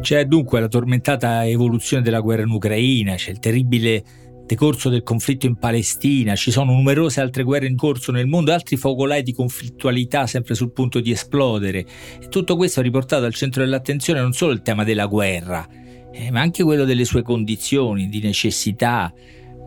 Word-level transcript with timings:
C'è 0.00 0.24
dunque 0.24 0.60
la 0.60 0.68
tormentata 0.68 1.46
evoluzione 1.46 2.02
della 2.02 2.20
guerra 2.20 2.42
in 2.42 2.50
Ucraina, 2.50 3.14
c'è 3.14 3.30
il 3.30 3.38
terribile 3.38 4.02
decorso 4.46 4.88
del 4.88 5.02
conflitto 5.02 5.46
in 5.46 5.56
Palestina, 5.56 6.34
ci 6.34 6.50
sono 6.50 6.72
numerose 6.72 7.20
altre 7.20 7.44
guerre 7.44 7.66
in 7.66 7.76
corso 7.76 8.10
nel 8.10 8.26
mondo, 8.26 8.52
altri 8.52 8.76
focolai 8.76 9.22
di 9.22 9.32
conflittualità 9.32 10.26
sempre 10.26 10.54
sul 10.54 10.72
punto 10.72 11.00
di 11.00 11.12
esplodere. 11.12 11.84
E 12.20 12.28
tutto 12.28 12.56
questo 12.56 12.80
ha 12.80 12.82
riportato 12.82 13.26
al 13.26 13.34
centro 13.34 13.62
dell'attenzione 13.62 14.20
non 14.20 14.32
solo 14.32 14.52
il 14.52 14.62
tema 14.62 14.84
della 14.84 15.06
guerra, 15.06 15.68
eh, 16.10 16.30
ma 16.30 16.40
anche 16.40 16.64
quello 16.64 16.84
delle 16.84 17.04
sue 17.04 17.22
condizioni 17.22 18.08
di 18.08 18.20
necessità, 18.20 19.12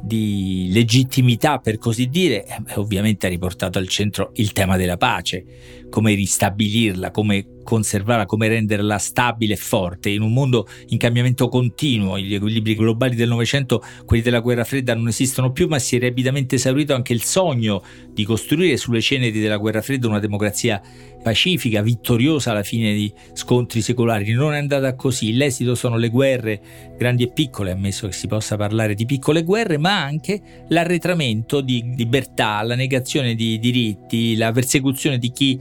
di 0.02 0.68
legittimità 0.74 1.60
per 1.60 1.78
così 1.78 2.08
dire, 2.08 2.44
eh, 2.44 2.74
ovviamente 2.76 3.28
ha 3.28 3.30
riportato 3.30 3.78
al 3.78 3.88
centro 3.88 4.32
il 4.36 4.52
tema 4.52 4.76
della 4.76 4.98
pace, 4.98 5.46
come 5.90 6.14
ristabilirla, 6.16 7.12
come 7.12 7.53
conservarla, 7.64 8.26
come 8.26 8.48
renderla 8.48 8.98
stabile 8.98 9.54
e 9.54 9.58
forte 9.58 10.10
in 10.10 10.22
un 10.22 10.34
mondo 10.34 10.68
in 10.88 10.98
cambiamento 10.98 11.48
continuo. 11.48 12.20
Gli 12.20 12.36
equilibri 12.36 12.76
globali 12.76 13.16
del 13.16 13.30
Novecento, 13.30 13.82
quelli 14.06 14.22
della 14.22 14.40
guerra 14.40 14.64
fredda, 14.64 14.94
non 14.94 15.08
esistono 15.08 15.52
più, 15.52 15.68
ma 15.68 15.80
si 15.80 15.96
è 15.96 16.00
rapidamente 16.00 16.56
esaurito 16.56 16.94
anche 16.94 17.14
il 17.14 17.24
sogno 17.24 17.84
di 18.12 18.24
costruire 18.24 18.78
sulle 18.78 19.02
ceneri 19.02 19.40
della 19.40 19.58
guerra 19.58 19.82
fredda 19.82 20.08
una 20.08 20.20
democrazia 20.20 20.82
pacifica, 21.24 21.82
vittoriosa 21.82 22.52
alla 22.52 22.64
fine 22.64 22.94
di 22.94 23.12
scontri 23.34 23.82
secolari. 23.82 24.34
Non 24.34 24.54
è 24.54 24.58
andata 24.58 24.94
così. 24.96 25.34
L'esito 25.34 25.74
sono 25.74 25.98
le 25.98 26.10
guerre, 26.10 26.62
grandi 26.98 27.24
e 27.24 27.32
piccole, 27.32 27.72
ammesso 27.72 28.08
che 28.08 28.14
si 28.14 28.28
possa 28.28 28.58
parlare 28.58 28.94
di 28.94 29.06
piccole 29.06 29.44
guerre, 29.44 29.78
ma 29.78 30.04
anche 30.04 30.42
l'arretramento 30.68 31.62
di 31.62 31.94
libertà, 31.96 32.62
la 32.62 32.76
negazione 32.76 33.34
di 33.36 33.58
diritti, 33.58 34.36
la 34.36 34.52
persecuzione 34.52 35.18
di 35.18 35.32
chi 35.32 35.60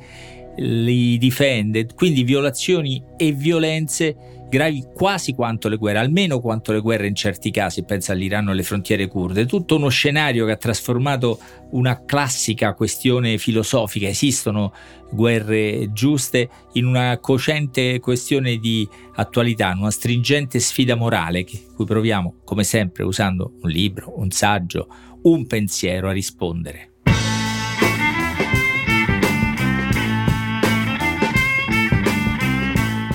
li 0.63 1.19
difende, 1.19 1.87
quindi 1.95 2.23
violazioni 2.23 3.03
e 3.17 3.33
violenze 3.33 4.17
gravi 4.53 4.85
quasi 4.93 5.33
quanto 5.33 5.71
le 5.71 5.79
guerre, 5.79 6.01
almeno 6.01 6.39
quanto 6.39 6.73
le 6.73 6.81
guerre 6.81 7.07
in 7.07 7.15
certi 7.15 7.51
casi, 7.51 7.85
pensa 7.85 8.13
all'Iran 8.13 8.49
o 8.49 8.51
alle 8.51 8.63
frontiere 8.63 9.07
kurde, 9.07 9.47
tutto 9.47 9.77
uno 9.77 9.89
scenario 9.89 10.45
che 10.45 10.53
ha 10.53 10.57
trasformato 10.57 11.39
una 11.71 12.05
classica 12.05 12.75
questione 12.75 13.39
filosofica, 13.39 14.09
esistono 14.09 14.75
guerre 15.11 15.91
giuste, 15.95 16.51
in 16.73 16.85
una 16.85 17.17
cocente 17.19 17.99
questione 17.99 18.59
di 18.59 18.87
attualità, 19.15 19.75
una 19.75 19.91
stringente 19.91 20.61
sfida 20.61 20.97
morale, 20.97 21.47
cui 21.75 21.87
proviamo, 21.87 22.41
come 22.45 22.65
sempre, 22.65 23.05
usando 23.05 23.55
un 23.63 23.71
libro, 23.71 24.19
un 24.19 24.31
saggio, 24.31 24.87
un 25.23 25.47
pensiero 25.47 26.11
a 26.11 26.13
rispondere. 26.13 26.92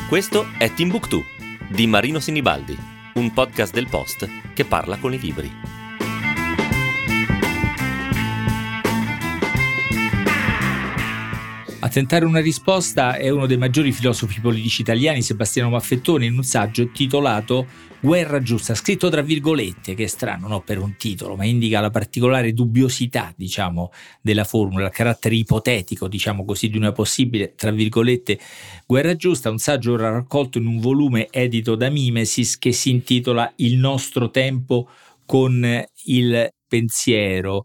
Questo 0.07 0.45
è 0.57 0.71
Timbuktu 0.71 1.21
di 1.67 1.85
Marino 1.85 2.21
Sinibaldi, 2.21 2.77
un 3.15 3.33
podcast 3.33 3.73
del 3.73 3.89
Post 3.89 4.53
che 4.53 4.63
parla 4.63 4.95
con 4.95 5.13
i 5.13 5.19
libri. 5.19 5.76
A 11.87 11.89
tentare 11.89 12.25
una 12.25 12.41
risposta 12.41 13.15
è 13.15 13.29
uno 13.29 13.45
dei 13.45 13.55
maggiori 13.55 13.93
filosofi 13.93 14.41
politici 14.41 14.81
italiani, 14.81 15.21
Sebastiano 15.21 15.69
Maffettone, 15.69 16.25
in 16.25 16.33
un 16.33 16.43
saggio 16.43 16.91
titolato 16.91 17.65
Guerra 18.01 18.41
giusta, 18.41 18.75
scritto 18.75 19.07
tra 19.07 19.21
virgolette, 19.21 19.95
che 19.95 20.03
è 20.03 20.07
strano 20.07 20.49
no, 20.49 20.59
per 20.59 20.79
un 20.79 20.97
titolo, 20.97 21.37
ma 21.37 21.45
indica 21.45 21.79
la 21.79 21.89
particolare 21.89 22.51
dubbiosità, 22.51 23.33
diciamo, 23.33 23.93
della 24.21 24.43
formula, 24.43 24.87
il 24.87 24.91
carattere 24.91 25.35
ipotetico, 25.35 26.09
diciamo 26.09 26.43
così, 26.43 26.67
di 26.67 26.75
una 26.75 26.91
possibile, 26.91 27.55
tra 27.55 27.71
virgolette, 27.71 28.37
guerra 28.85 29.15
giusta, 29.15 29.49
un 29.49 29.57
saggio 29.57 29.95
raccolto 29.95 30.57
in 30.57 30.65
un 30.65 30.81
volume 30.81 31.27
edito 31.31 31.75
da 31.75 31.89
Mimesis 31.89 32.57
che 32.57 32.73
si 32.73 32.89
intitola 32.89 33.49
Il 33.55 33.77
nostro 33.77 34.29
tempo 34.29 34.89
con 35.25 35.65
il 36.03 36.49
pensiero. 36.67 37.63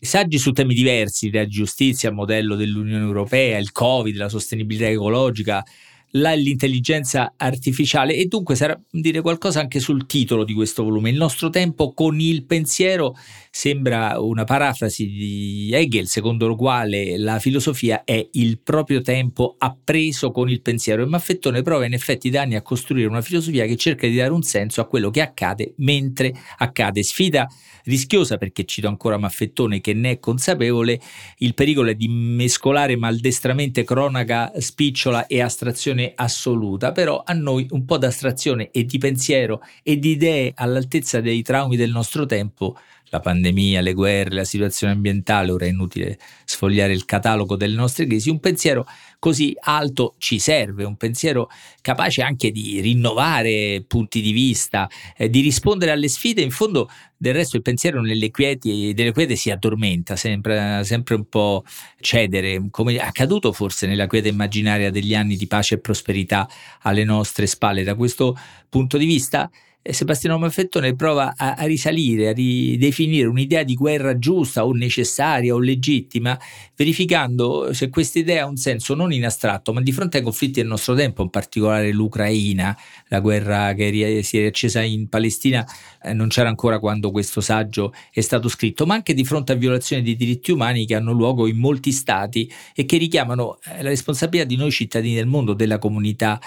Saggi 0.00 0.38
su 0.38 0.52
temi 0.52 0.74
diversi, 0.74 1.30
la 1.32 1.46
giustizia, 1.46 2.08
il 2.10 2.14
modello 2.14 2.54
dell'Unione 2.54 3.02
Europea, 3.02 3.58
il 3.58 3.72
Covid, 3.72 4.14
la 4.14 4.28
sostenibilità 4.28 4.88
ecologica, 4.88 5.64
l'intelligenza 6.12 7.34
artificiale 7.36 8.14
e 8.14 8.26
dunque 8.26 8.54
sarà 8.54 8.80
dire 8.90 9.20
qualcosa 9.20 9.60
anche 9.60 9.80
sul 9.80 10.06
titolo 10.06 10.44
di 10.44 10.54
questo 10.54 10.82
volume. 10.84 11.10
Il 11.10 11.16
nostro 11.16 11.50
tempo 11.50 11.92
con 11.92 12.20
il 12.20 12.44
pensiero 12.44 13.16
sembra 13.50 14.20
una 14.20 14.44
parafrasi 14.44 15.06
di 15.06 15.70
Hegel, 15.72 16.06
secondo 16.06 16.48
la 16.48 16.54
quale 16.54 17.18
la 17.18 17.38
filosofia 17.38 18.04
è 18.04 18.28
il 18.32 18.60
proprio 18.60 19.00
tempo 19.00 19.56
appreso 19.58 20.30
con 20.30 20.48
il 20.48 20.62
pensiero 20.62 21.02
e 21.02 21.06
Maffettone 21.06 21.62
prova 21.62 21.84
in 21.84 21.92
effetti 21.92 22.30
da 22.30 22.42
anni 22.42 22.54
a 22.54 22.62
costruire 22.62 23.08
una 23.08 23.22
filosofia 23.22 23.66
che 23.66 23.76
cerca 23.76 24.06
di 24.06 24.14
dare 24.14 24.32
un 24.32 24.42
senso 24.42 24.80
a 24.80 24.86
quello 24.86 25.10
che 25.10 25.20
accade 25.20 25.74
mentre 25.78 26.32
accade. 26.58 27.02
Sfida 27.02 27.48
rischiosa 27.84 28.36
perché 28.36 28.64
cito 28.64 28.86
ancora 28.86 29.18
Maffettone 29.18 29.80
che 29.80 29.94
ne 29.94 30.12
è 30.12 30.18
consapevole, 30.18 31.00
il 31.38 31.54
pericolo 31.54 31.90
è 31.90 31.94
di 31.94 32.08
mescolare 32.08 32.96
maldestramente 32.96 33.82
cronaca 33.82 34.52
spicciola 34.58 35.26
e 35.26 35.40
astrazione 35.40 35.97
astrazione 35.98 36.12
assoluta, 36.14 36.92
però 36.92 37.22
a 37.24 37.32
noi 37.32 37.66
un 37.70 37.84
po' 37.84 37.98
d'astrazione 37.98 38.70
e 38.70 38.84
di 38.84 38.98
pensiero 38.98 39.62
e 39.82 39.98
di 39.98 40.10
idee 40.10 40.52
all'altezza 40.54 41.20
dei 41.20 41.42
traumi 41.42 41.76
del 41.76 41.90
nostro 41.90 42.26
tempo 42.26 42.76
la 43.10 43.20
pandemia, 43.20 43.80
le 43.80 43.94
guerre, 43.94 44.34
la 44.34 44.44
situazione 44.44 44.92
ambientale, 44.92 45.50
ora 45.50 45.66
è 45.66 45.68
inutile 45.68 46.18
sfogliare 46.44 46.92
il 46.92 47.04
catalogo 47.04 47.56
delle 47.56 47.74
nostre 47.74 48.06
crisi, 48.06 48.30
un 48.30 48.40
pensiero 48.40 48.86
così 49.18 49.54
alto 49.60 50.14
ci 50.18 50.38
serve, 50.38 50.84
un 50.84 50.96
pensiero 50.96 51.48
capace 51.80 52.22
anche 52.22 52.50
di 52.50 52.80
rinnovare 52.80 53.84
punti 53.86 54.20
di 54.20 54.32
vista, 54.32 54.88
eh, 55.16 55.28
di 55.28 55.40
rispondere 55.40 55.90
alle 55.90 56.08
sfide, 56.08 56.42
in 56.42 56.50
fondo 56.50 56.88
del 57.16 57.34
resto 57.34 57.56
il 57.56 57.62
pensiero 57.62 58.00
nelle 58.00 58.30
quieti, 58.30 58.92
delle 58.94 59.12
quiete 59.12 59.34
si 59.34 59.50
addormenta, 59.50 60.14
sempre, 60.14 60.82
sempre 60.84 61.16
un 61.16 61.24
po' 61.28 61.64
cedere, 62.00 62.68
come 62.70 62.94
è 62.94 62.98
accaduto 62.98 63.52
forse 63.52 63.86
nella 63.86 64.06
quiete 64.06 64.28
immaginaria 64.28 64.90
degli 64.90 65.14
anni 65.14 65.36
di 65.36 65.46
pace 65.48 65.74
e 65.74 65.78
prosperità 65.78 66.48
alle 66.82 67.04
nostre 67.04 67.46
spalle. 67.46 67.82
Da 67.82 67.96
questo 67.96 68.36
punto 68.68 68.96
di 68.96 69.06
vista 69.06 69.50
Sebastiano 69.92 70.38
Maffettone 70.38 70.94
prova 70.94 71.34
a, 71.36 71.54
a, 71.54 71.64
risalire, 71.64 72.28
a 72.28 72.32
ridefinire 72.32 73.26
un'idea 73.26 73.62
di 73.62 73.74
guerra 73.74 74.18
giusta 74.18 74.64
o 74.64 74.72
necessaria 74.72 75.54
o 75.54 75.58
legittima, 75.58 76.38
verificando 76.76 77.72
se 77.72 77.88
questa 77.88 78.18
idea 78.18 78.44
ha 78.44 78.46
un 78.46 78.56
senso 78.56 78.94
non 78.94 79.12
in 79.12 79.24
astratto, 79.24 79.72
ma 79.72 79.80
di 79.80 79.92
fronte 79.92 80.18
ai 80.18 80.22
conflitti 80.22 80.60
del 80.60 80.68
nostro 80.68 80.94
tempo, 80.94 81.22
in 81.22 81.30
particolare 81.30 81.92
l'Ucraina, 81.92 82.76
la 83.08 83.20
guerra 83.20 83.74
che 83.74 84.20
si 84.22 84.38
è 84.38 84.46
accesa 84.46 84.82
in 84.82 85.08
Palestina, 85.08 85.66
eh, 86.02 86.12
non 86.12 86.28
c'era 86.28 86.48
ancora 86.48 86.78
quando 86.78 87.10
questo 87.10 87.40
saggio 87.40 87.92
è 88.12 88.20
stato 88.20 88.48
scritto, 88.48 88.86
ma 88.86 88.94
anche 88.94 89.14
di 89.14 89.24
fronte 89.24 89.52
a 89.52 89.56
violazioni 89.56 90.02
dei 90.02 90.16
diritti 90.16 90.52
umani 90.52 90.86
che 90.86 90.94
hanno 90.94 91.12
luogo 91.12 91.46
in 91.46 91.56
molti 91.56 91.92
stati 91.92 92.50
e 92.74 92.84
che 92.84 92.98
richiamano 92.98 93.58
eh, 93.64 93.82
la 93.82 93.88
responsabilità 93.88 94.46
di 94.46 94.56
noi 94.56 94.70
cittadini 94.70 95.14
del 95.14 95.26
mondo, 95.26 95.54
della 95.54 95.78
comunità 95.78 96.40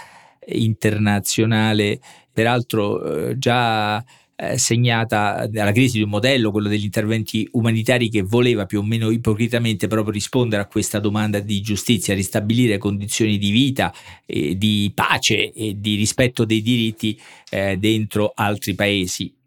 internazionale, 0.47 1.99
peraltro 2.31 3.29
eh, 3.29 3.37
già 3.37 4.03
eh, 4.35 4.57
segnata 4.57 5.45
dalla 5.47 5.71
crisi 5.71 5.97
di 5.97 6.03
un 6.03 6.09
modello, 6.09 6.49
quello 6.49 6.67
degli 6.67 6.85
interventi 6.85 7.47
umanitari 7.51 8.09
che 8.09 8.23
voleva 8.23 8.65
più 8.65 8.79
o 8.79 8.83
meno 8.83 9.11
ipocritamente 9.11 9.87
proprio 9.87 10.13
rispondere 10.13 10.63
a 10.63 10.67
questa 10.67 10.99
domanda 10.99 11.39
di 11.39 11.61
giustizia, 11.61 12.15
ristabilire 12.15 12.79
condizioni 12.79 13.37
di 13.37 13.51
vita, 13.51 13.93
eh, 14.25 14.57
di 14.57 14.91
pace 14.95 15.51
e 15.53 15.79
di 15.79 15.95
rispetto 15.95 16.43
dei 16.43 16.61
diritti 16.61 17.19
eh, 17.49 17.77
dentro 17.77 18.31
altri 18.33 18.73
paesi. 18.73 19.40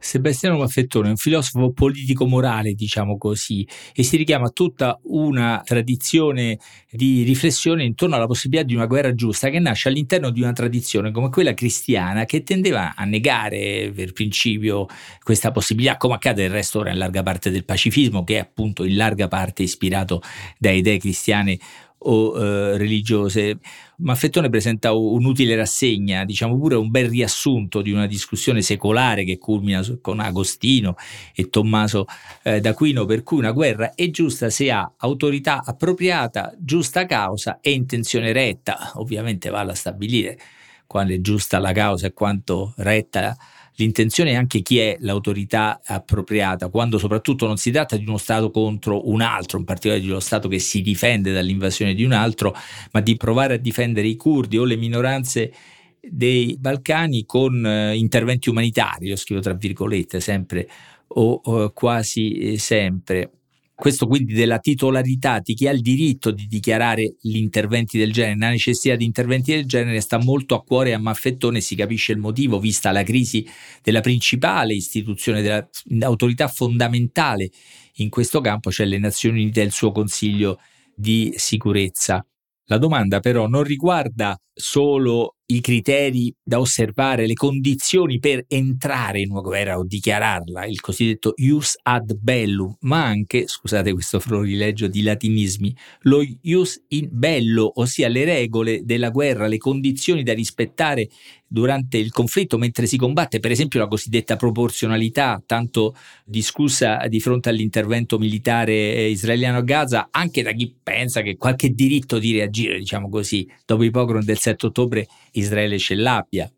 Sebastiano 0.00 0.58
Maffettone 0.58 1.08
è 1.08 1.10
un 1.10 1.16
filosofo 1.16 1.72
politico-morale, 1.72 2.72
diciamo 2.74 3.18
così, 3.18 3.66
e 3.92 4.04
si 4.04 4.16
richiama 4.16 4.48
tutta 4.50 4.96
una 5.04 5.60
tradizione 5.64 6.60
di 6.88 7.24
riflessione 7.24 7.82
intorno 7.82 8.14
alla 8.14 8.26
possibilità 8.26 8.64
di 8.64 8.76
una 8.76 8.86
guerra 8.86 9.12
giusta 9.12 9.50
che 9.50 9.58
nasce 9.58 9.88
all'interno 9.88 10.30
di 10.30 10.40
una 10.40 10.52
tradizione 10.52 11.10
come 11.10 11.30
quella 11.30 11.52
cristiana 11.52 12.26
che 12.26 12.44
tendeva 12.44 12.94
a 12.94 13.04
negare 13.04 13.90
per 13.92 14.12
principio 14.12 14.86
questa 15.20 15.50
possibilità, 15.50 15.96
come 15.96 16.14
accade 16.14 16.42
del 16.42 16.52
resto 16.52 16.78
ora 16.78 16.92
in 16.92 16.98
larga 16.98 17.24
parte 17.24 17.50
del 17.50 17.64
pacifismo, 17.64 18.22
che 18.22 18.36
è 18.36 18.40
appunto 18.40 18.84
in 18.84 18.94
larga 18.94 19.26
parte 19.26 19.64
ispirato 19.64 20.22
da 20.58 20.70
idee 20.70 20.98
cristiane 20.98 21.58
o 21.98 22.36
eh, 22.36 22.76
religiose. 22.76 23.58
Maffettone 23.98 24.48
presenta 24.48 24.92
un'utile 24.92 25.56
rassegna, 25.56 26.24
diciamo 26.24 26.56
pure 26.56 26.76
un 26.76 26.90
bel 26.90 27.08
riassunto 27.08 27.82
di 27.82 27.90
una 27.90 28.06
discussione 28.06 28.62
secolare 28.62 29.24
che 29.24 29.38
culmina 29.38 29.82
con 30.00 30.20
Agostino 30.20 30.96
e 31.34 31.48
Tommaso 31.48 32.06
eh, 32.42 32.60
d'Aquino, 32.60 33.04
per 33.04 33.22
cui 33.22 33.38
una 33.38 33.52
guerra 33.52 33.94
è 33.94 34.10
giusta 34.10 34.50
se 34.50 34.70
ha 34.70 34.92
autorità 34.98 35.62
appropriata, 35.64 36.54
giusta 36.58 37.06
causa 37.06 37.58
e 37.60 37.72
intenzione 37.72 38.32
retta. 38.32 38.92
Ovviamente 38.94 39.50
vale 39.50 39.72
a 39.72 39.74
stabilire 39.74 40.38
quando 40.86 41.12
è 41.12 41.20
giusta 41.20 41.58
la 41.58 41.72
causa 41.72 42.06
e 42.06 42.12
quanto 42.12 42.72
retta 42.78 43.36
l'intenzione 43.78 44.32
è 44.32 44.34
anche 44.34 44.60
chi 44.60 44.78
è 44.78 44.96
l'autorità 45.00 45.80
appropriata, 45.84 46.68
quando 46.68 46.98
soprattutto 46.98 47.46
non 47.46 47.56
si 47.56 47.70
tratta 47.70 47.96
di 47.96 48.04
uno 48.06 48.18
Stato 48.18 48.50
contro 48.50 49.08
un 49.08 49.20
altro, 49.20 49.58
in 49.58 49.64
particolare 49.64 50.00
di 50.00 50.10
uno 50.10 50.20
Stato 50.20 50.48
che 50.48 50.58
si 50.58 50.82
difende 50.82 51.32
dall'invasione 51.32 51.94
di 51.94 52.04
un 52.04 52.12
altro, 52.12 52.54
ma 52.92 53.00
di 53.00 53.16
provare 53.16 53.54
a 53.54 53.58
difendere 53.58 54.08
i 54.08 54.16
curdi 54.16 54.58
o 54.58 54.64
le 54.64 54.76
minoranze 54.76 55.52
dei 56.00 56.56
Balcani 56.58 57.24
con 57.24 57.64
eh, 57.64 57.96
interventi 57.96 58.48
umanitari, 58.48 59.08
lo 59.08 59.16
scrivo 59.16 59.40
tra 59.40 59.54
virgolette 59.54 60.20
sempre 60.20 60.68
o, 61.08 61.40
o 61.44 61.70
quasi 61.70 62.32
eh, 62.32 62.58
sempre. 62.58 63.37
Questo 63.80 64.08
quindi 64.08 64.32
della 64.32 64.58
titolarità 64.58 65.38
di 65.38 65.54
chi 65.54 65.68
ha 65.68 65.70
il 65.70 65.82
diritto 65.82 66.32
di 66.32 66.48
dichiarare 66.48 67.14
gli 67.20 67.36
interventi 67.36 67.96
del 67.96 68.12
genere, 68.12 68.36
la 68.36 68.50
necessità 68.50 68.96
di 68.96 69.04
interventi 69.04 69.52
del 69.52 69.66
genere 69.66 70.00
sta 70.00 70.18
molto 70.18 70.56
a 70.56 70.64
cuore 70.64 70.94
a 70.94 70.98
Maffettone, 70.98 71.60
si 71.60 71.76
capisce 71.76 72.10
il 72.10 72.18
motivo, 72.18 72.58
vista 72.58 72.90
la 72.90 73.04
crisi 73.04 73.46
della 73.80 74.00
principale 74.00 74.74
istituzione, 74.74 75.42
dell'autorità 75.42 76.48
fondamentale 76.48 77.50
in 77.98 78.08
questo 78.08 78.40
campo, 78.40 78.72
cioè 78.72 78.84
le 78.84 78.98
Nazioni 78.98 79.42
Unite 79.42 79.60
e 79.60 79.66
il 79.66 79.72
suo 79.72 79.92
Consiglio 79.92 80.58
di 80.92 81.32
sicurezza. 81.36 82.26
La 82.64 82.78
domanda 82.78 83.20
però 83.20 83.46
non 83.46 83.62
riguarda 83.62 84.36
solo 84.52 85.36
i 85.50 85.60
criteri 85.60 86.34
da 86.42 86.60
osservare, 86.60 87.26
le 87.26 87.32
condizioni 87.32 88.18
per 88.18 88.44
entrare 88.48 89.20
in 89.20 89.30
una 89.30 89.40
guerra 89.40 89.78
o 89.78 89.84
dichiararla, 89.84 90.66
il 90.66 90.80
cosiddetto 90.80 91.32
ius 91.36 91.78
ad 91.82 92.14
bellum, 92.14 92.76
ma 92.80 93.04
anche, 93.04 93.46
scusate 93.46 93.92
questo 93.94 94.20
florilegio 94.20 94.88
di 94.88 95.02
latinismi, 95.02 95.74
lo 96.02 96.22
ius 96.42 96.82
in 96.88 97.08
bello, 97.10 97.72
ossia 97.76 98.08
le 98.08 98.24
regole 98.24 98.84
della 98.84 99.08
guerra, 99.08 99.46
le 99.46 99.56
condizioni 99.56 100.22
da 100.22 100.34
rispettare 100.34 101.08
durante 101.48 101.96
il 101.96 102.12
conflitto 102.12 102.58
mentre 102.58 102.86
si 102.86 102.98
combatte, 102.98 103.40
per 103.40 103.50
esempio 103.50 103.80
la 103.80 103.88
cosiddetta 103.88 104.36
proporzionalità, 104.36 105.42
tanto 105.44 105.96
discussa 106.24 107.06
di 107.08 107.20
fronte 107.20 107.48
all'intervento 107.48 108.18
militare 108.18 108.72
eh, 108.72 109.10
israeliano 109.10 109.58
a 109.58 109.62
Gaza, 109.62 110.08
anche 110.10 110.42
da 110.42 110.52
chi 110.52 110.74
pensa 110.82 111.22
che 111.22 111.36
qualche 111.36 111.70
diritto 111.70 112.18
di 112.18 112.32
reagire, 112.32 112.78
diciamo 112.78 113.08
così, 113.08 113.48
dopo 113.64 113.82
i 113.82 113.90
pogrom 113.90 114.22
del 114.22 114.38
7 114.38 114.66
ottobre 114.66 115.08
Israele 115.38 115.78
ce 115.78 115.94
l'abbia. 115.94 116.50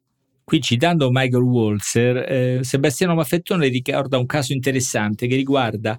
Qui 0.42 0.60
citando 0.60 1.10
Michael 1.10 1.42
Walzer, 1.42 2.16
eh, 2.28 2.58
Sebastiano 2.62 3.14
Maffettone 3.14 3.68
ricorda 3.68 4.18
un 4.18 4.26
caso 4.26 4.52
interessante 4.52 5.28
che 5.28 5.36
riguarda 5.36 5.96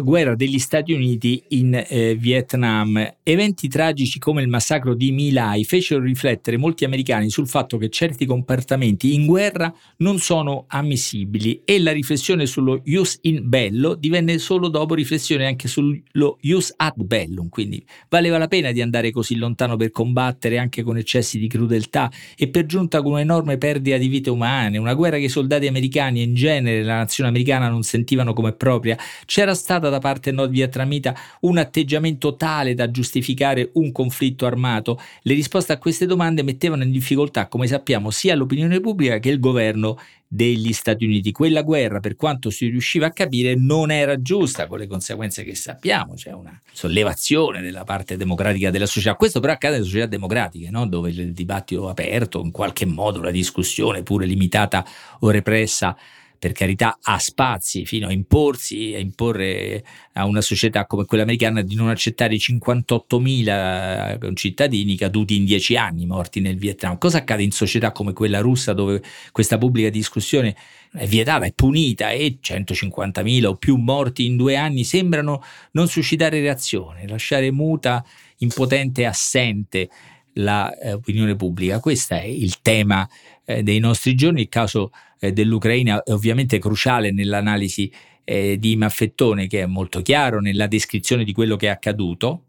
guerra 0.00 0.34
degli 0.34 0.58
Stati 0.58 0.92
Uniti 0.92 1.42
in 1.48 1.74
eh, 1.74 2.14
Vietnam. 2.16 3.14
Eventi 3.22 3.68
tragici 3.68 4.18
come 4.18 4.42
il 4.42 4.48
massacro 4.48 4.94
di 4.94 5.12
My 5.12 5.30
Lai 5.30 5.64
fecero 5.64 6.02
riflettere 6.02 6.56
molti 6.56 6.84
americani 6.84 7.30
sul 7.30 7.46
fatto 7.46 7.78
che 7.78 7.88
certi 7.88 8.26
comportamenti 8.26 9.14
in 9.14 9.24
guerra 9.24 9.72
non 9.98 10.18
sono 10.18 10.64
ammissibili 10.66 11.62
e 11.64 11.78
la 11.78 11.92
riflessione 11.92 12.46
sullo 12.46 12.80
ius 12.84 13.18
in 13.22 13.48
bello 13.48 13.94
divenne 13.94 14.38
solo 14.38 14.68
dopo 14.68 14.94
riflessione 14.94 15.46
anche 15.46 15.68
sullo 15.68 16.38
ius 16.40 16.74
ad 16.76 16.94
bellum, 16.96 17.48
quindi 17.48 17.84
valeva 18.08 18.38
la 18.38 18.48
pena 18.48 18.72
di 18.72 18.82
andare 18.82 19.10
così 19.12 19.36
lontano 19.36 19.76
per 19.76 19.90
combattere 19.90 20.58
anche 20.58 20.82
con 20.82 20.96
eccessi 20.96 21.38
di 21.38 21.46
crudeltà 21.46 22.10
e 22.36 22.48
per 22.48 22.66
giunta 22.66 23.00
con 23.00 23.12
un'enorme 23.12 23.58
perdita 23.58 23.96
di 23.96 24.08
vite 24.08 24.30
umane, 24.30 24.76
una 24.78 24.94
guerra 24.94 25.18
che 25.18 25.24
i 25.24 25.28
soldati 25.28 25.66
americani 25.66 26.20
e 26.20 26.24
in 26.24 26.34
genere 26.34 26.82
la 26.82 26.96
nazione 26.96 27.28
americana 27.28 27.68
non 27.68 27.82
sentivano 27.82 28.32
come 28.32 28.52
propria. 28.52 28.96
C'era 29.24 29.54
stata 29.54 29.67
da 29.76 29.98
parte 29.98 30.32
nord 30.32 30.50
vietnamita 30.50 31.14
un 31.40 31.58
atteggiamento 31.58 32.36
tale 32.36 32.72
da 32.72 32.90
giustificare 32.90 33.68
un 33.74 33.92
conflitto 33.92 34.46
armato? 34.46 34.98
Le 35.20 35.34
risposte 35.34 35.74
a 35.74 35.78
queste 35.78 36.06
domande 36.06 36.42
mettevano 36.42 36.84
in 36.84 36.90
difficoltà, 36.90 37.48
come 37.48 37.66
sappiamo, 37.66 38.10
sia 38.10 38.34
l'opinione 38.34 38.80
pubblica 38.80 39.18
che 39.18 39.28
il 39.28 39.38
governo 39.38 39.98
degli 40.26 40.72
Stati 40.72 41.04
Uniti. 41.04 41.32
Quella 41.32 41.62
guerra, 41.62 42.00
per 42.00 42.14
quanto 42.14 42.50
si 42.50 42.68
riusciva 42.68 43.06
a 43.06 43.12
capire, 43.12 43.54
non 43.54 43.90
era 43.90 44.20
giusta, 44.20 44.66
con 44.66 44.78
le 44.78 44.86
conseguenze 44.86 45.42
che 45.42 45.54
sappiamo, 45.54 46.14
c'è 46.14 46.32
una 46.32 46.58
sollevazione 46.72 47.62
della 47.62 47.84
parte 47.84 48.16
democratica 48.16 48.70
della 48.70 48.86
società. 48.86 49.16
Questo 49.16 49.40
però 49.40 49.52
accade 49.52 49.74
nelle 49.74 49.86
società 49.86 50.06
democratiche, 50.06 50.70
no? 50.70 50.86
dove 50.86 51.10
il 51.10 51.32
dibattito 51.32 51.88
aperto, 51.88 52.42
in 52.42 52.50
qualche 52.50 52.86
modo 52.86 53.22
la 53.22 53.30
discussione, 53.30 54.02
pure 54.02 54.26
limitata 54.26 54.84
o 55.20 55.30
repressa, 55.30 55.96
per 56.38 56.52
carità 56.52 56.98
ha 57.02 57.18
spazi 57.18 57.84
fino 57.84 58.06
a 58.06 58.12
imporsi, 58.12 58.94
a 58.94 58.98
imporre 58.98 59.84
a 60.12 60.24
una 60.24 60.40
società 60.40 60.86
come 60.86 61.04
quella 61.04 61.24
americana 61.24 61.62
di 61.62 61.74
non 61.74 61.88
accettare 61.88 62.34
i 62.34 62.38
58.000 62.38 64.34
cittadini 64.34 64.96
caduti 64.96 65.36
in 65.36 65.44
dieci 65.44 65.76
anni 65.76 66.06
morti 66.06 66.40
nel 66.40 66.56
Vietnam. 66.56 66.96
Cosa 66.98 67.18
accade 67.18 67.42
in 67.42 67.50
società 67.50 67.92
come 67.92 68.12
quella 68.12 68.40
russa 68.40 68.72
dove 68.72 69.02
questa 69.32 69.58
pubblica 69.58 69.90
discussione 69.90 70.54
è 70.92 71.06
vietata, 71.06 71.44
è 71.44 71.52
punita 71.52 72.10
e 72.10 72.38
150.000 72.40 73.44
o 73.44 73.56
più 73.56 73.76
morti 73.76 74.26
in 74.26 74.36
due 74.36 74.56
anni 74.56 74.84
sembrano 74.84 75.42
non 75.72 75.88
suscitare 75.88 76.40
reazione, 76.40 77.06
lasciare 77.08 77.50
muta, 77.50 78.04
impotente 78.38 79.02
e 79.02 79.06
assente 79.06 79.88
l'opinione 80.34 81.32
eh, 81.32 81.36
pubblica. 81.36 81.80
Questo 81.80 82.14
è 82.14 82.22
il 82.22 82.60
tema 82.60 83.08
eh, 83.44 83.62
dei 83.62 83.80
nostri 83.80 84.14
giorni, 84.14 84.42
il 84.42 84.48
caso 84.48 84.90
eh, 85.18 85.32
dell'Ucraina 85.32 86.02
è 86.02 86.12
ovviamente 86.12 86.58
cruciale 86.58 87.10
nell'analisi 87.12 87.90
eh, 88.24 88.58
di 88.58 88.76
Maffettone 88.76 89.46
che 89.46 89.62
è 89.62 89.66
molto 89.66 90.02
chiaro 90.02 90.40
nella 90.40 90.66
descrizione 90.66 91.24
di 91.24 91.32
quello 91.32 91.56
che 91.56 91.66
è 91.66 91.70
accaduto. 91.70 92.44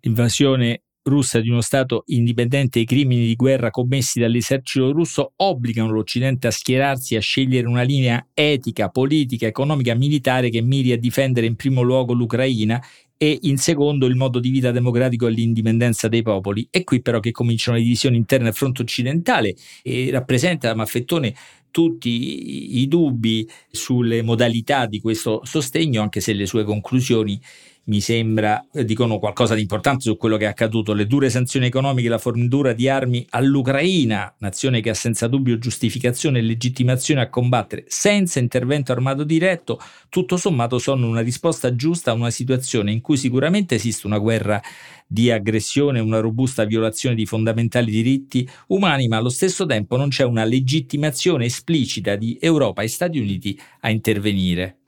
L'invasione 0.00 0.82
russa 1.06 1.40
di 1.40 1.48
uno 1.48 1.60
Stato 1.60 2.02
indipendente 2.06 2.78
e 2.78 2.82
i 2.82 2.84
crimini 2.84 3.26
di 3.26 3.36
guerra 3.36 3.70
commessi 3.70 4.20
dall'esercito 4.20 4.92
russo 4.92 5.32
obbligano 5.36 5.90
l'Occidente 5.90 6.46
a 6.46 6.50
schierarsi 6.50 7.14
e 7.14 7.18
a 7.18 7.20
scegliere 7.20 7.66
una 7.66 7.82
linea 7.82 8.26
etica, 8.34 8.88
politica, 8.88 9.46
economica, 9.46 9.94
militare 9.94 10.50
che 10.50 10.62
miri 10.62 10.92
a 10.92 10.98
difendere 10.98 11.46
in 11.46 11.56
primo 11.56 11.82
luogo 11.82 12.12
l'Ucraina 12.12 12.82
e 13.18 13.38
in 13.42 13.56
secondo 13.56 14.06
il 14.06 14.16
modo 14.16 14.38
di 14.38 14.50
vita 14.50 14.70
democratico 14.70 15.26
e 15.26 15.30
l'indipendenza 15.30 16.08
dei 16.08 16.22
popoli. 16.22 16.66
È 16.70 16.84
qui 16.84 17.00
però 17.00 17.20
che 17.20 17.30
cominciano 17.30 17.76
le 17.76 17.82
divisioni 17.82 18.16
interne 18.16 18.48
al 18.48 18.54
fronte 18.54 18.82
occidentale 18.82 19.54
e 19.82 20.10
rappresenta 20.10 20.74
Maffettone 20.74 21.34
tutti 21.70 22.78
i 22.80 22.88
dubbi 22.88 23.46
sulle 23.70 24.22
modalità 24.22 24.86
di 24.86 24.98
questo 24.98 25.42
sostegno, 25.44 26.00
anche 26.00 26.20
se 26.20 26.32
le 26.32 26.46
sue 26.46 26.64
conclusioni 26.64 27.38
mi 27.86 28.00
sembra 28.00 28.66
eh, 28.72 28.84
dicono 28.84 29.18
qualcosa 29.18 29.54
di 29.54 29.60
importante 29.60 30.02
su 30.02 30.16
quello 30.16 30.36
che 30.36 30.44
è 30.44 30.48
accaduto. 30.48 30.92
Le 30.92 31.06
dure 31.06 31.30
sanzioni 31.30 31.66
economiche, 31.66 32.08
la 32.08 32.18
fornitura 32.18 32.72
di 32.72 32.88
armi 32.88 33.24
all'Ucraina, 33.30 34.34
nazione 34.38 34.80
che 34.80 34.90
ha 34.90 34.94
senza 34.94 35.28
dubbio 35.28 35.58
giustificazione 35.58 36.38
e 36.38 36.42
legittimazione 36.42 37.20
a 37.20 37.28
combattere 37.28 37.84
senza 37.88 38.38
intervento 38.38 38.92
armato 38.92 39.24
diretto, 39.24 39.80
tutto 40.08 40.36
sommato 40.36 40.78
sono 40.78 41.08
una 41.08 41.20
risposta 41.20 41.74
giusta 41.74 42.10
a 42.10 42.14
una 42.14 42.30
situazione 42.30 42.90
in 42.92 43.00
cui 43.00 43.16
sicuramente 43.16 43.76
esiste 43.76 44.06
una 44.06 44.18
guerra 44.18 44.60
di 45.06 45.30
aggressione, 45.30 46.00
una 46.00 46.18
robusta 46.18 46.64
violazione 46.64 47.14
di 47.14 47.26
fondamentali 47.26 47.90
diritti 47.90 48.48
umani, 48.68 49.06
ma 49.06 49.18
allo 49.18 49.28
stesso 49.28 49.64
tempo 49.64 49.96
non 49.96 50.08
c'è 50.08 50.24
una 50.24 50.44
legittimazione 50.44 51.44
esplicita 51.44 52.16
di 52.16 52.36
Europa 52.40 52.82
e 52.82 52.88
Stati 52.88 53.18
Uniti 53.18 53.58
a 53.80 53.90
intervenire. 53.90 54.78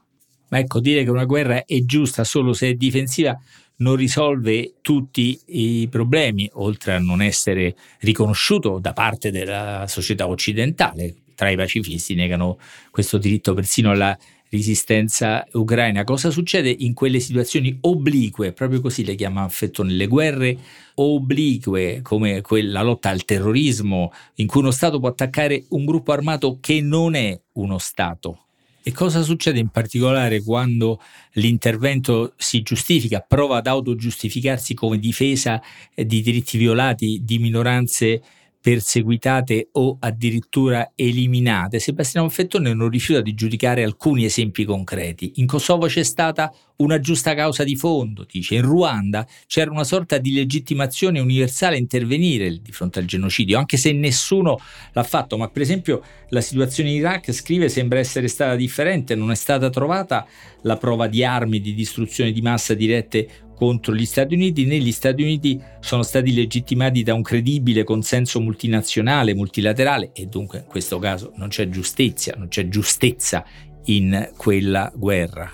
Ma 0.51 0.59
ecco, 0.59 0.81
dire 0.81 1.05
che 1.05 1.11
una 1.11 1.25
guerra 1.25 1.65
è 1.65 1.85
giusta 1.85 2.25
solo 2.25 2.53
se 2.53 2.69
è 2.69 2.75
difensiva 2.75 3.39
non 3.79 3.97
risolve 3.97 4.75
tutti 4.81 5.39
i 5.47 5.87
problemi, 5.89 6.49
oltre 6.55 6.95
a 6.95 6.99
non 6.99 7.23
essere 7.23 7.77
riconosciuto 8.01 8.79
da 8.81 8.93
parte 8.93 9.31
della 9.31 9.85
società 9.87 10.27
occidentale. 10.27 11.15
Tra 11.35 11.51
i 11.51 11.57
pacifisti 11.57 12.15
negano 12.15 12.59
questo 12.91 13.19
diritto 13.19 13.55
persino 13.55 13.93
alla 13.93 14.19
resistenza 14.51 15.47
ucraina. 15.53 16.03
Cosa 16.03 16.31
succede 16.31 16.75
in 16.77 16.95
quelle 16.95 17.21
situazioni 17.21 17.77
oblique, 17.83 18.53
proprio 18.53 18.81
così 18.81 19.05
le 19.05 19.15
chiama 19.15 19.43
Affettone, 19.43 19.93
le 19.93 20.07
guerre 20.07 20.59
oblique 20.95 22.01
come 22.03 22.43
la 22.63 22.83
lotta 22.83 23.11
al 23.11 23.25
terrorismo, 23.25 24.11
in 24.37 24.47
cui 24.47 24.61
uno 24.61 24.73
Stato 24.73 24.99
può 24.99 25.09
attaccare 25.09 25.67
un 25.69 25.85
gruppo 25.85 26.11
armato 26.11 26.59
che 26.61 26.81
non 26.81 27.15
è 27.15 27.39
uno 27.53 27.79
Stato, 27.79 28.48
e 28.83 28.93
cosa 28.93 29.23
succede 29.23 29.59
in 29.59 29.69
particolare 29.69 30.43
quando 30.43 31.01
l'intervento 31.33 32.33
si 32.37 32.63
giustifica, 32.63 33.21
prova 33.21 33.59
ad 33.59 33.67
autogiustificarsi 33.67 34.75
come 34.75 34.99
difesa 34.99 35.61
di 35.95 36.23
diritti 36.23 36.57
violati 36.57 37.21
di 37.23 37.39
minoranze 37.39 38.23
perseguitate 38.61 39.69
o 39.73 39.97
addirittura 40.01 40.93
eliminate, 40.95 41.79
Sebastiano 41.79 42.29
Fettone 42.29 42.75
non 42.75 42.89
rifiuta 42.89 43.21
di 43.21 43.35
giudicare 43.35 43.83
alcuni 43.83 44.25
esempi 44.25 44.65
concreti. 44.65 45.33
In 45.37 45.47
Kosovo 45.47 45.87
c'è 45.87 46.03
stata 46.03 46.53
una 46.79 47.01
giusta 47.01 47.35
causa 47.35 47.65
di 47.65 47.77
fondo, 47.77 48.27
dice. 48.29 48.57
In 48.57 48.63
Ruanda 48.63 49.27
c'era 49.47 49.71
una 49.71 49.85
sorta 49.85 50.19
di 50.19 50.33
legittimazione 50.33 51.21
universale 51.21 51.77
a 51.77 51.79
intervenire 51.79 52.61
di 52.61 52.73
fronte 52.73 52.99
al 52.99 53.05
genocidio, 53.05 53.59
anche 53.59 53.77
se 53.77 53.93
nessuno 53.93 54.59
l'ha 54.93 55.03
fatto. 55.03 55.37
Ma 55.37 55.49
per 55.49 55.63
esempio 55.63 56.03
la 56.31 56.41
situazione 56.41 56.91
in 56.91 56.97
Iraq, 56.97 57.33
scrive, 57.33 57.69
sembra 57.69 57.99
essere 57.99 58.29
stata 58.29 58.55
differente. 58.55 59.15
Non 59.15 59.31
è 59.31 59.35
stata 59.35 59.71
trovata 59.71 60.27
la 60.63 60.77
prova 60.77 61.07
di 61.07 61.25
armi 61.25 61.61
di 61.61 61.75
distruzione 61.75 62.33
di 62.33 62.43
massa 62.43 62.75
dirette 62.75 63.29
contro 63.59 63.93
gli 63.93 64.07
Stati 64.07 64.35
Uniti, 64.35 64.67
né 64.67 64.79
gli 64.79 64.93
Stati 64.93 65.21
Uniti 65.21 65.61
sono 65.81 66.05
stati 66.05 66.33
legittimati 66.33 67.03
da 67.03 67.13
un 67.13 67.23
credibile 67.23 67.83
consenso 67.83 68.41
multinazionale, 68.41 69.35
multilaterale 69.35 70.13
e 70.13 70.27
dunque 70.27 70.61
in 70.61 70.67
questo 70.67 71.01
caso 71.01 71.33
non 71.35 71.49
c'è 71.49 71.69
giustizia, 71.69 72.37
non 72.39 72.47
c'è 72.47 72.69
giustezza 72.69 73.45
in 73.87 74.31
quella 74.37 74.93
guerra. 74.95 75.53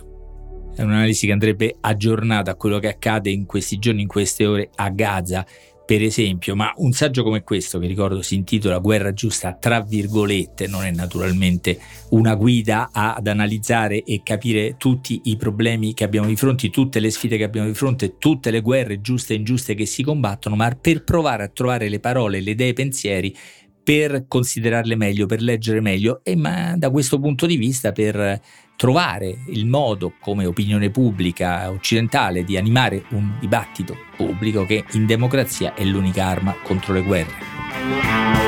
È 0.77 0.83
un'analisi 0.83 1.25
che 1.25 1.33
andrebbe 1.33 1.77
aggiornata 1.81 2.51
a 2.51 2.57
quello 2.57 2.79
che 2.79 2.89
accade 2.89 3.31
in 3.31 3.47
questi 3.47 3.79
giorni, 3.79 4.03
in 4.03 4.09
queste 4.09 4.45
ore 4.45 4.69
a 4.75 4.91
Gaza. 4.91 5.47
Per 5.87 6.03
esempio, 6.03 6.57
ma 6.57 6.73
un 6.77 6.93
saggio 6.93 7.23
come 7.23 7.43
questo, 7.43 7.79
che 7.79 7.87
ricordo 7.87 8.23
si 8.23 8.35
intitola 8.37 8.79
Guerra 8.79 9.13
giusta, 9.13 9.53
tra 9.53 9.83
virgolette, 9.83 10.67
non 10.67 10.85
è 10.85 10.91
naturalmente 10.91 11.79
una 12.11 12.35
guida 12.35 12.89
ad 12.91 13.27
analizzare 13.27 14.03
e 14.03 14.23
capire 14.23 14.77
tutti 14.79 15.21
i 15.25 15.37
problemi 15.37 15.93
che 15.93 16.05
abbiamo 16.05 16.27
di 16.27 16.37
fronte, 16.37 16.71
tutte 16.71 17.01
le 17.01 17.11
sfide 17.11 17.37
che 17.37 17.45
abbiamo 17.45 17.67
di 17.67 17.75
fronte, 17.75 18.17
tutte 18.19 18.51
le 18.51 18.63
guerre 18.63 19.03
giuste 19.03 19.35
e 19.35 19.37
ingiuste 19.37 19.75
che 19.75 19.85
si 19.85 20.03
combattono, 20.03 20.57
ma 20.57 20.75
per 20.81 21.05
provare 21.05 21.43
a 21.43 21.49
trovare 21.49 21.91
le 21.91 22.01
parole, 22.01 22.41
le 22.41 22.53
idee, 22.53 22.69
i 22.69 22.73
pensieri 22.73 23.37
per 23.85 24.25
considerarle 24.27 24.97
meglio, 24.97 25.27
per 25.27 25.43
leggere 25.43 25.81
meglio 25.81 26.21
e 26.25 26.35
ma 26.35 26.75
da 26.79 26.89
questo 26.89 27.21
punto 27.21 27.45
di 27.45 27.59
vista 27.59 27.93
per 27.93 28.41
trovare 28.77 29.39
il 29.47 29.67
modo 29.67 30.13
come 30.21 30.47
opinione 30.47 30.91
pubblica 30.91 31.71
occidentale 31.71 32.45
di 32.45 32.57
animare 32.57 33.05
un 33.11 33.37
dibattito 33.39 33.97
pubblico 34.17 34.65
che 34.65 34.85
in 34.93 35.07
democrazia 35.07 35.75
è 35.75 35.85
l'unica 35.85 36.27
arma 36.27 36.55
contro 36.63 36.93
le 36.93 37.03
guerre. 37.03 38.44